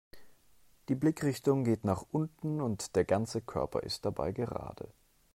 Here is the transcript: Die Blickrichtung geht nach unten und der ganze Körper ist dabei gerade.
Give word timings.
Die 0.89 0.95
Blickrichtung 0.95 1.63
geht 1.63 1.83
nach 1.85 2.01
unten 2.11 2.59
und 2.59 2.95
der 2.95 3.05
ganze 3.05 3.39
Körper 3.39 3.83
ist 3.83 4.03
dabei 4.03 4.31
gerade. 4.31 4.91